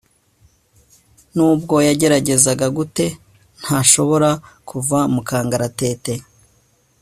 [1.35, 3.05] nubwo yagerageza gute,
[3.61, 4.29] ntashobora
[4.69, 6.13] kuva mu kangaratete